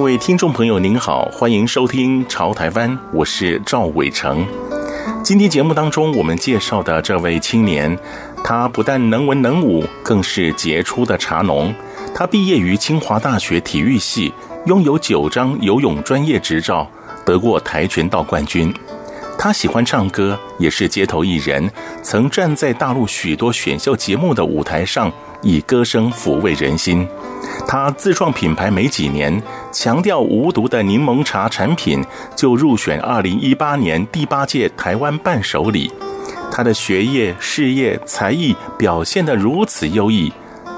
[0.00, 4.46] 各位听众朋友，您好，欢迎收听《潮台湾》，我是赵伟成。
[5.22, 7.98] 今天节目当中，我们介绍的这位青年，
[8.42, 11.72] 他不但能文能武，更是杰出的茶农。
[12.14, 14.32] 他毕业于清华大学体育系，
[14.64, 16.90] 拥有九张游泳专业执照，
[17.26, 18.72] 得过跆拳道冠军。
[19.38, 21.70] 他喜欢唱歌，也是街头艺人，
[22.02, 25.12] 曾站在大陆许多选秀节目的舞台上，
[25.42, 27.06] 以歌声抚慰人心。
[27.70, 29.40] 他自创品牌没几年，
[29.70, 32.04] 强调无毒的柠檬茶产品，
[32.34, 35.88] 就入选二零一八年第八届台湾伴手礼。
[36.50, 40.32] 他的学业、事业、才艺表现得如此优异，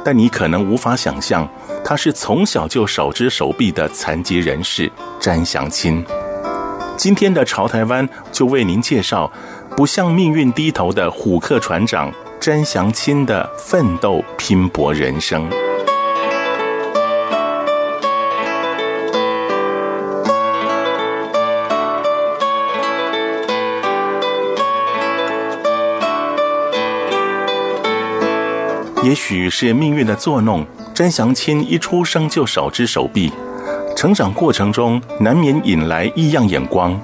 [0.05, 1.49] 但你可能无法想象，
[1.83, 6.05] 他是从小就手肢手臂的残疾人士詹祥青。
[6.99, 9.33] 今天的潮台湾就为您介绍
[9.75, 15.49] 不向命运低头的虎克船长詹祥青的奋斗拼搏人生。
[29.03, 30.65] 也许是命运的作弄，
[30.95, 33.33] 詹祥青一出生就少只手臂，
[33.97, 36.99] 成长过程中难免引来异样眼光，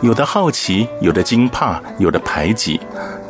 [0.00, 2.80] 有的好奇，有的惊怕，有的排挤，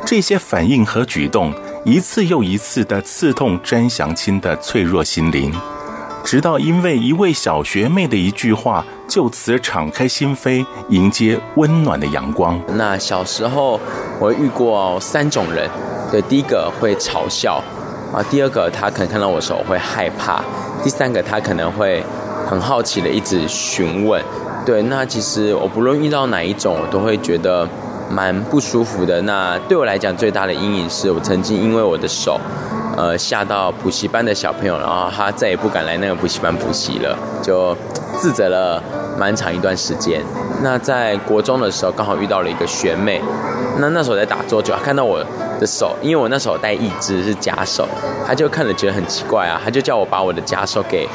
[0.05, 5.51] 这些反应和举动一次又一次的刺痛詹祥青的脆弱心灵，
[6.23, 12.57] 直到因为一位小学妹的一句话，就此敞开心扉，迎接温暖的阳光。
[12.75, 13.77] 那小时候
[14.21, 15.69] 我遇过三种人，
[16.09, 17.61] 对，第一个会嘲笑。
[18.15, 20.41] 啊，第二个他可能看到我的时候会害怕，
[20.81, 22.01] 第三个他可能会
[22.49, 24.23] 很好奇的一直询问，
[24.65, 27.67] 对，那其实我不论遇到哪一种，我都会觉得
[28.09, 29.21] 蛮不舒服的。
[29.23, 32.39] 那对我来讲最大的阴影是我曾经因为我的手，
[32.95, 37.75] 呃，吓到补习班的小朋友，然后他再也不敢来那个补习班补习了，就
[38.17, 38.81] 自责了
[39.19, 40.21] 蛮长一段时间。
[40.63, 43.21] 那在国中的时候，刚好遇到了一个学妹，
[43.79, 45.21] 那那时候在打桌球，看到我
[45.59, 47.87] 的手，因为我那时候戴一只是假手，
[48.25, 51.07] 他就看了觉得很奇怪啊，他就叫我把我的假手给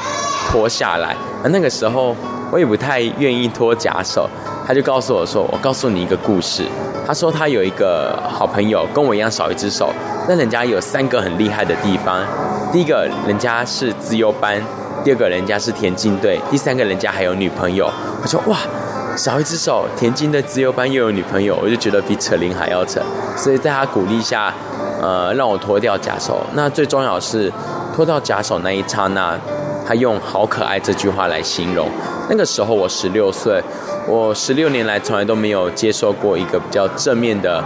[0.49, 1.17] 脱下来。
[1.43, 2.15] 那那个时候
[2.51, 4.29] 我也不太愿意脱假手，
[4.67, 6.65] 他就告诉我说：“我告诉你一个故事。”
[7.07, 9.93] 他说他有一个好朋友跟我一样少一只手，
[10.29, 12.25] 但人家有三个很厉害的地方。
[12.73, 14.63] 第一个人家是资优班，
[15.03, 17.91] 第二个人家是田径队，第三个人家还有女朋友。
[18.23, 18.59] 我说：“哇！”
[19.21, 23.03] 少一只手，田径的自由班又有女朋友，我就觉得比扯铃还要扯。
[23.37, 24.51] 所以在他鼓励下，
[25.03, 26.41] 呃，让我脱掉假手。
[26.55, 27.53] 那最重要是
[27.95, 29.39] 脱掉假手那一刹那，
[29.87, 31.87] 他用“好可爱”这句话来形容。
[32.31, 33.63] 那个时候我十六岁，
[34.09, 37.63] 我十六年来从来都没有接受过一个比较正面的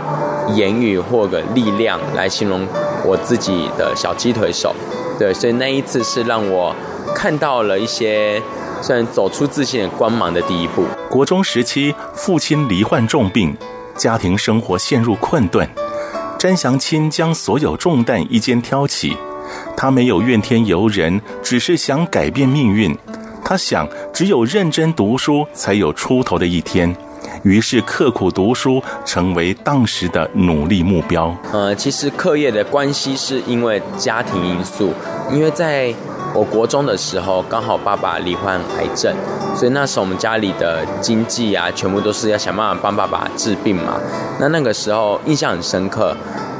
[0.56, 2.66] 言语或者力量来形容
[3.04, 4.74] 我自己的小鸡腿手。
[5.20, 6.74] 对，所以那一次是让我
[7.14, 8.42] 看到了一些。
[8.84, 10.84] 算走出自信光芒的第一步。
[11.08, 13.56] 国中时期，父亲罹患重病，
[13.96, 15.66] 家庭生活陷入困顿。
[16.38, 19.16] 詹祥青将所有重担一肩挑起，
[19.74, 22.94] 他没有怨天尤人，只是想改变命运。
[23.42, 26.94] 他想，只有认真读书，才有出头的一天。
[27.44, 31.34] 于是，刻苦读书成为当时的努力目标。
[31.52, 34.92] 呃，其实课业的关系是因为家庭因素，
[35.30, 35.94] 因为在。
[36.34, 39.14] 我国中的时候，刚好爸爸罹患癌症，
[39.54, 44.00] 所以那时候我们家里的经济啊，全部都是要想办法帮爸爸治病嘛。
[44.40, 46.12] 那那个时候印象很深刻，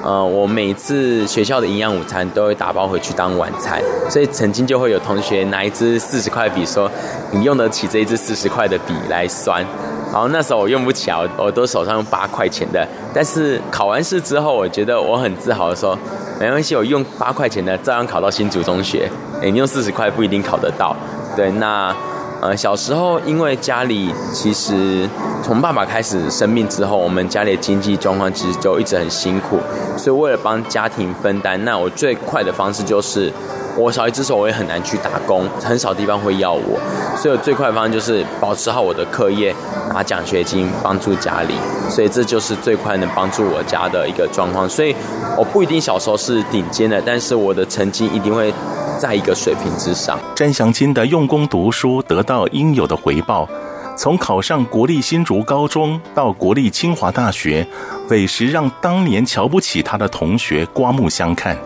[0.04, 6.88] 呃，我每次学校的营养午餐都会打包回去当晚餐，所以曾经就会有同学拿一支四十块笔说
[7.34, 9.66] ：“你用得起这一支四十块的笔来算。”
[10.14, 12.86] 然后那时候我用不起啊，我都手上用八块钱的。
[13.12, 15.98] 但是考完试之后，我觉得我很自豪的说。
[16.38, 19.10] 没关系，我用八块钱的照样考到新竹中学。
[19.40, 20.94] 诶，你用四十块不一定考得到。
[21.34, 21.94] 对，那
[22.40, 25.08] 呃小时候因为家里其实
[25.42, 29.58] 从爸爸开始生病之后，我们家里的经济状况其实就一直很辛苦，
[29.96, 33.32] 所以为了帮家庭分担，那我最快的方式就是
[33.76, 36.78] 我少一只手，我也很难去打工，很少地方会要我，
[37.16, 39.54] 所以我最快的方式就是保持好我的课业，
[39.92, 41.54] 拿奖学金帮助家里，
[41.90, 44.68] 所以这就是最快能帮助我家的一个状况。
[44.68, 44.94] 所以
[45.36, 48.54] 我不一定小时候是顶尖的，但是我的成绩一定会
[48.98, 50.18] 在一个水平之上。
[50.36, 53.48] 詹祥金的用功读书得到应有的回报，
[53.96, 57.66] 从考上国立新竹高中到国立清华大学，
[58.08, 61.58] 委实让当年瞧不起他的同学刮目相看。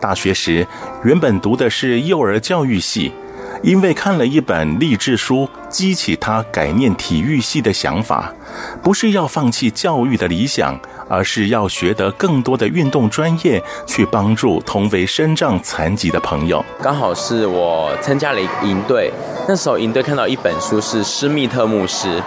[0.00, 0.66] 大学时，
[1.04, 3.12] 原本读的是幼儿教育系，
[3.62, 8.32] 因为看了一本励志书，激起他改念体育系的想法。
[8.82, 10.78] 不是要放弃教育的理想，
[11.08, 16.64] 而是要学得更多的运动专业，去帮助同为身障残疾的朋友。
[16.82, 19.12] 刚好是我参加了一个营队，
[19.46, 22.22] 那时候营队看到一本书是施密特牧师，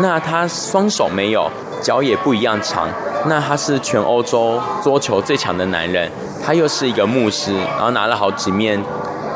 [0.00, 1.50] 那他双手没有，
[1.82, 2.88] 脚也不一样长，
[3.28, 6.10] 那他是全欧洲桌球最强的男人。
[6.44, 8.80] 他又是一个牧师，然后拿了好几面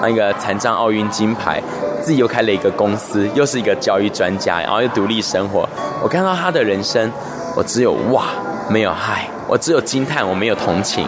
[0.00, 1.60] 那个残障奥运金牌，
[2.02, 5.68] 自己又开了一个公司，又是一个教育专家，然后又独立生活。
[6.02, 7.10] 我看到他的人生，
[7.56, 8.26] 我只有哇，
[8.68, 11.04] 没有嗨，我只有惊叹，我没有同情。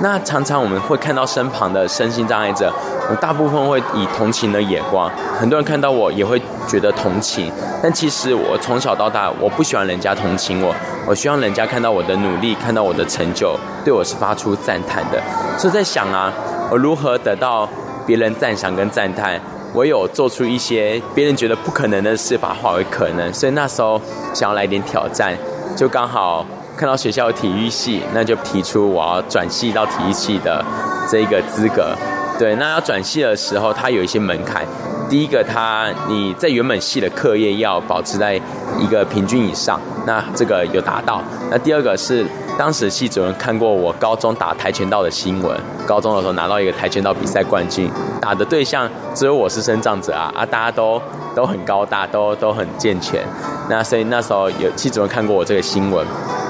[0.00, 2.70] 那常常我们会看到身旁的身心障碍者，
[3.10, 7.50] 我大部分会以同情的眼光，很多人看到我也会觉得同情，
[7.82, 10.74] 但其实我从小到大，我不喜欢人家同情我，
[11.06, 15.18] 我希望人家看到我的努力，看到我的成就，对我是发出赞叹的。
[15.58, 16.30] 所以在想啊，
[16.70, 17.66] 我如何得到
[18.06, 19.40] 别人赞赏跟赞叹？
[19.72, 23.32] 我有做出一些别人觉得不可能的事，把它化为可能。
[23.32, 24.00] 所以那时候
[24.34, 25.34] 想要来点挑战，
[25.74, 26.44] 就刚好。
[26.76, 30.62] 看到学校有体育系，那就提出我要转系到体育系的
[31.10, 31.96] 这一个资格。
[32.38, 34.62] 对，那要转系的时候，它有一些门槛。
[35.08, 38.38] 第一个，它你在原本系的课业要保持在
[38.78, 41.22] 一个平均以上，那这个有达到。
[41.50, 42.26] 那第二个是，
[42.58, 47.88] 当时系主任看过我高中打跆拳道的新闻，高中的时候拿到一个跆拳道比赛冠军，
[48.20, 51.00] 打的对象只有我是身障者啊啊，大家都
[51.34, 53.24] 都很高大，都都很健全。
[53.70, 56.04] 那所以那时候有系主任看过我这个新闻。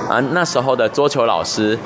[0.09, 1.79] 啊，那时候的桌球老师，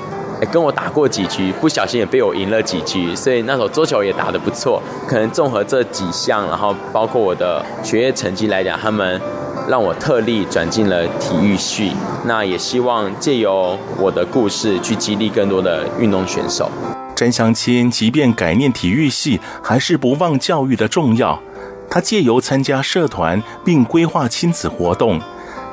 [0.52, 4.82] 跟我打过几局，不小心也被我赢了几局，所以那时候桌球也打得不错。
[5.08, 9.20] 可能综合这几项，然后包括我的学业成绩来讲，他们
[9.68, 11.92] 让我特例转进了体育系。
[12.26, 16.70] 那也希望借由我的故事去激励更多的运动选手。
[17.16, 21.40] 詹祥钦即便改念体育系，还是不忘教育的重要。
[21.88, 25.20] 他借由参加社团，并规划亲子活动。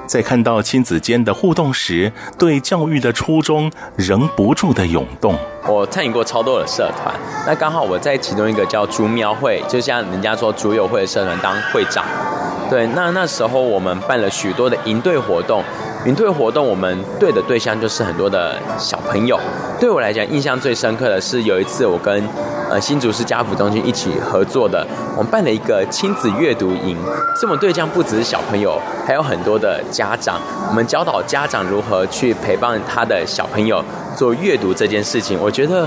[0.07, 5.36] 在看到亲子间的互动时，对教育的初衷仍不住的涌动。
[5.68, 7.13] 我参与过超多的社团，
[7.45, 12.06] 那刚好我在其中一个叫竹苗会，就像人家说竹友会的社团当会长。
[12.69, 15.62] 对，那那时候我们办了许多的营队活动。
[16.07, 19.38] 营队活动，我们对的对象就是很多的小朋友。
[19.77, 22.24] 对我来讲，印象最深刻的是有一次我跟
[22.71, 24.88] 呃新竹市家福中心一起合作的，
[25.18, 26.95] 我们办了一个亲子阅读营。
[27.42, 30.39] 这么对象不只是小朋友，还有很多的家长。
[30.69, 33.83] 我们教导家长如何去陪伴他的小朋友
[34.15, 35.86] 做阅读这件事情，我觉得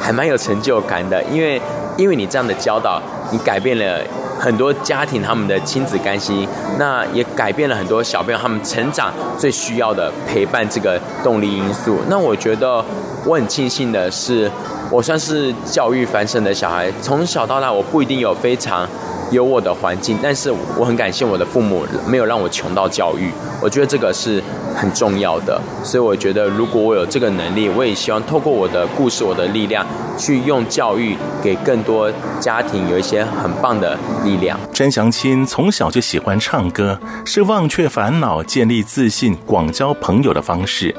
[0.00, 1.60] 还蛮有成就感的，因为
[1.98, 4.00] 因为你这样的教导，你改变了。
[4.38, 6.48] 很多家庭他们的亲子关系，
[6.78, 11.98] 那也改变了很多小朋友他们成长最需要的陪伴这个动力因素。
[12.08, 12.84] 那我觉得
[13.24, 14.50] 我很庆幸的是，
[14.90, 18.88] 我算是教育繁盛的小孩，从小到大我不一定有非常
[19.32, 23.30] 优渥的环境，但是我很感谢我的父母没有让我穷到教育。
[23.60, 24.42] 我觉得这个是
[24.78, 29.84] 很重要的，所以我觉得如果我有这个能力，我也希望透过我的故事、我的力量。
[30.18, 34.58] 去用教育给更多家庭有一些很棒的力量。
[34.72, 40.92] 詹祥钦从小就喜欢唱歌，是忘却烦恼、建立自信、广交朋友的方式。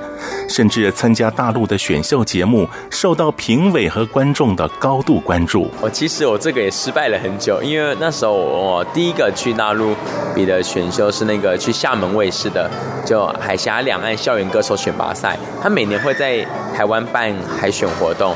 [0.50, 5.70] 甚至参加大陆的选秀节目，受到评委和观众的高度关注。
[5.80, 9.96] 我其实我这个也失败了很久，因为那时候我第一个去大陆
[10.36, 12.70] 比的选秀是那个去厦门卫视的，
[13.06, 15.38] 就海峡两岸校园歌手选拔赛。
[15.62, 16.44] 他每年会在
[16.76, 18.36] 台湾办海选活动。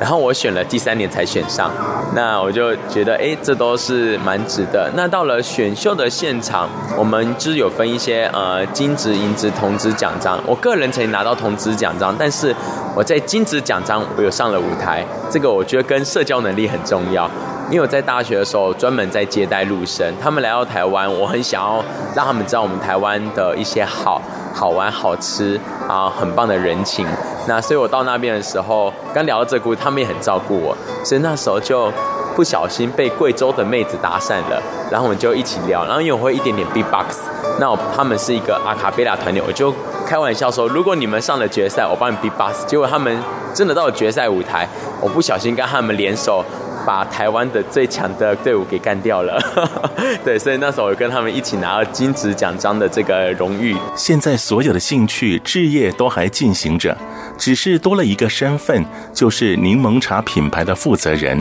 [0.00, 1.70] 然后我选了第三年才选上，
[2.14, 4.90] 那我就觉得，哎，这都是蛮值得。
[4.96, 10.40] 那到了选秀的现场，我们就是有分一些呃金质、银质、铜质奖章。
[10.46, 12.54] 我个人曾经拿到铜质奖章，但是
[12.96, 15.04] 我在金质奖章我有上了舞台。
[15.30, 17.30] 这个我觉得跟社交能力很重要，
[17.70, 21.84] 因为我在大学的时候专门在接待陆生，他们来到台湾，我很想要
[22.14, 24.20] 让他们知道我们台湾的一些好。
[24.54, 25.58] 好玩、好吃
[25.88, 27.06] 啊，很棒的人情。
[27.48, 30.76] 那所以我到那边的时候，刚聊到这个故事，他们也很照顾我。
[31.04, 31.92] 所以那时候就
[32.36, 35.84] 不小心被贵州的妹子搭讪了，然后我们就一起聊。
[35.84, 37.16] 然后因为我会一点点 beatbox，
[37.58, 39.74] 那我他们是一个阿卡贝拉团体，我就
[40.06, 42.64] 开玩笑说，如果你们上了决赛，我帮你 beatbox。
[42.66, 43.18] 结果他们
[43.52, 44.68] 真的到了决赛舞台，
[45.00, 46.44] 我不小心跟他们联手。
[46.86, 49.40] 把台湾的最强的队伍给干掉了。
[50.24, 53.76] 对，所以那时候我跟他们一起拿了金质奖章的这个荣誉。
[53.96, 56.96] 现在所有的兴趣、置业都还进行着，
[57.38, 61.40] 只是多了一个身份，就是柠檬茶品牌的负责人。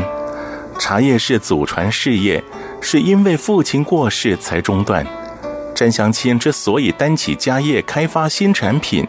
[0.80, 2.44] 茶叶是祖传事业，
[2.80, 5.06] 是因为父亲过世才中断。
[5.76, 9.08] 詹祥钦之所以担起家业，开发新产品，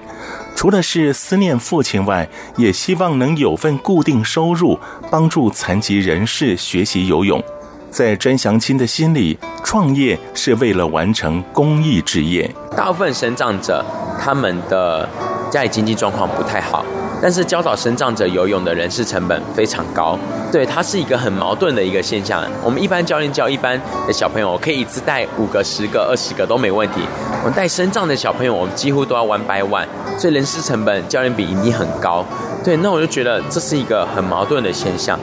[0.54, 4.78] 除了是思念父亲外，也希望能有份固定收入，
[5.10, 7.42] 帮助残疾人士学习游泳。
[7.90, 12.50] 在詹祥清的心里，创业是为了完成公益职业。
[12.76, 13.84] 大部分生长者，
[14.18, 15.08] 他们的
[15.52, 16.82] 家里经济状况不太好。
[17.20, 20.18] 但是教导身障者游泳的人事成本非常高，
[20.50, 22.42] 对，它是一个很矛盾的一个现象。
[22.64, 27.02] 我们一般教练教一般的小朋友，可以一次带五个、十个、二十个都没问题。
[27.42, 29.86] 我们带身障的小朋友，我们几乎都要 one by one，
[30.18, 32.24] 所以人事成本教练比一定很高。
[32.64, 35.16] 对，那我就觉得这是一个很矛盾的现象。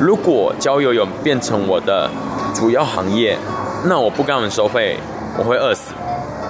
[0.00, 2.10] 如果教游泳变成我的
[2.52, 3.38] 主要行业，
[3.84, 4.98] 那我不跟他们收费，
[5.38, 5.92] 我会饿死。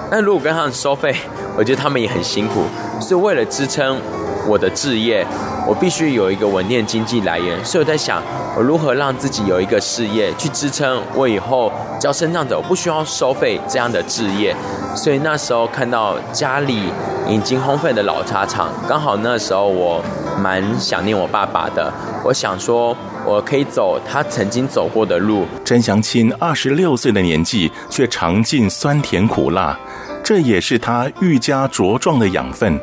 [0.09, 1.15] 但如果跟他们收费，
[1.57, 2.63] 我觉得他们也很辛苦，
[2.99, 3.99] 所以为了支撑。
[4.47, 5.25] 我的置业，
[5.67, 8.21] 我必须有一个稳定经济来源，所以我在想，
[8.55, 14.55] 我如何让自己有一个事业去支撑我以后教身障者，我不需要收费这样的置业。
[14.95, 16.91] 所以那时候看到家里
[17.27, 19.99] 已经荒废的老茶厂，刚好那时候我
[20.39, 21.91] 蛮想念我爸爸的，
[22.23, 22.95] 我想说
[23.25, 25.47] 我可以走他曾经走过的路。
[25.63, 29.75] 詹祥钦二十六岁的年纪，却尝尽酸甜苦辣，
[30.25, 32.79] 这也是他愈加茁壮的养分。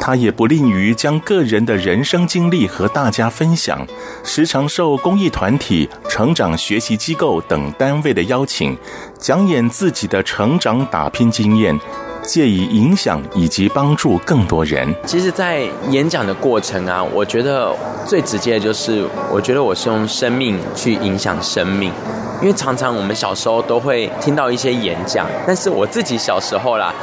[0.00, 3.86] 他也不吝于将个人的人生经历和大家分享，
[4.24, 8.74] 时常受公益团体、成长学习机构等单位的邀请，
[9.18, 11.78] 讲演自己的成长打拼经验，
[12.22, 14.88] 借以影响以及帮助更多人。
[15.04, 21.92] 其实，在演讲的过程啊，我觉得最直接的就是，我觉得我是用生命去影响生命，
[22.40, 26.94] 因为常常我们小时候都会听到一些演讲，但是我自己小时候啦。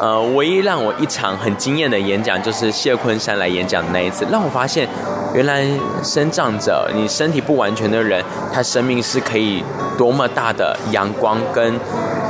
[0.00, 4.88] 呃，唯一让我一场很惊艳的演讲，就是谢坤山来演讲那一次，让我发现，
[5.34, 5.62] 原来
[6.02, 9.62] 生长者，你身体不完全的人，他生命是可以
[9.98, 11.78] 多么大的阳光跟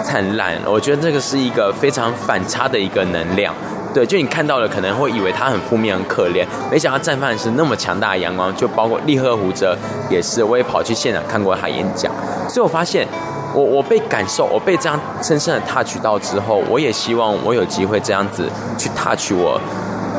[0.02, 0.56] 灿烂。
[0.66, 3.54] 我觉得这个是一个非常反差的一个能量。
[3.92, 8.54] 对，就你看到了，可能会以为他很负面、很可怜，没想到绽放的是那么强大的阳光。
[8.56, 9.76] 就包括立贺胡哲
[10.08, 12.12] 也是，我也跑去现场看过他演讲，
[12.48, 13.06] 所以我发现。
[13.52, 19.60] 我我被感受，我被这样深深的 touch 到之后，我也希望我有机会这样子去 touch 我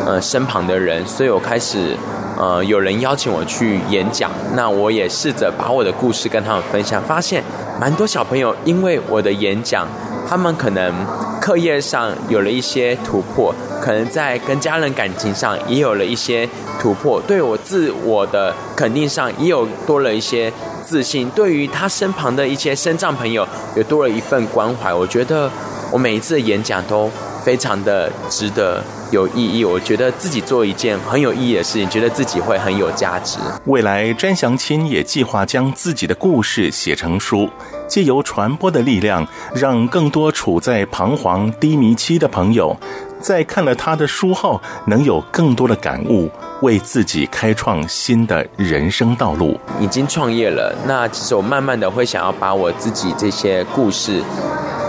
[0.05, 1.95] 呃身旁的人，所以我开始
[2.37, 7.41] 呃有人邀请我去演讲，那我也试着把我的故事跟他们分享，发现
[7.79, 9.87] 蛮多小朋友因为我的演讲，
[10.27, 10.93] 他们可能
[11.41, 16.47] 课业上有了一些突破，可能在跟家人感情上也有了一些
[16.79, 20.53] 突破，对我自我的肯定上也有多了一些。
[20.83, 24.93] 自信，对于他身旁的一些身障朋友，也多了一份关怀。
[24.93, 25.49] 我觉得
[25.89, 27.09] 我每一次的演讲都
[27.45, 29.63] 非常的值得、有意义。
[29.63, 33.37] 我觉得自己做一件很有意义的事情，觉得自己会很有价值。
[33.65, 37.49] 未来，詹祥钦也计划将自己的故事写成书，
[37.91, 42.73] 借由传播的力量，让更多处在彷徨低迷期的朋友，
[43.19, 46.31] 在看了他的书后，能有更多的感悟。
[46.61, 49.59] 为自己开创新的人生道路。
[49.79, 54.21] 已经创业了，那其实我慢慢的会想要把我自己这些故事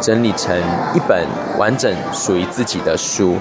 [0.01, 0.55] 整理成
[0.95, 1.27] 一本
[1.59, 3.37] 完整属于自己的书。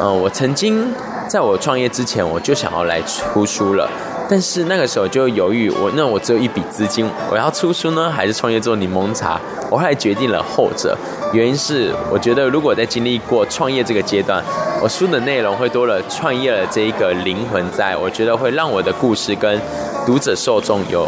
[0.00, 0.92] 嗯，我曾经
[1.28, 3.88] 在我创业之前，我就想要来出书了。
[4.30, 9.40] 但是那个时候就犹豫，我那我只有一笔资金，我要出书呢，还是创业做柠檬茶？
[9.70, 10.96] 我后来决定了后者，
[11.32, 14.42] 原因是我觉得如果在经历过创业这个阶段，
[14.82, 19.58] 我书的内容会多了创业的这一个灵魂在，我觉得会让我的故事跟
[20.06, 21.06] 读者受众有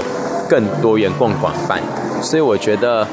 [0.49, 1.81] 更多元、更广泛，
[2.23, 3.07] 所以我觉得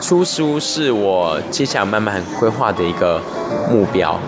[0.00, 3.20] 出书是我接下来慢慢规划的一个
[3.70, 4.18] 目标。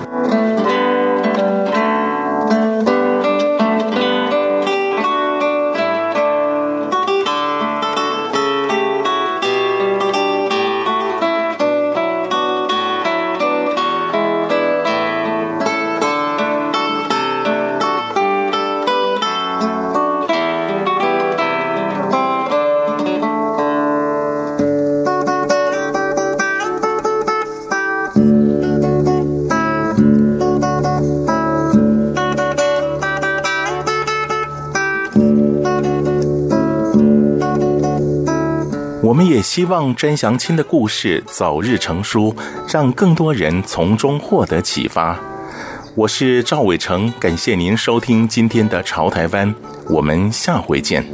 [39.07, 42.35] 我们也希望詹祥钦的故事早日成书，
[42.69, 45.17] 让更多人从中获得启发。
[45.95, 49.49] 我是赵伟成，感谢您收听今天的《潮台湾》，
[49.89, 51.07] 我们下回见。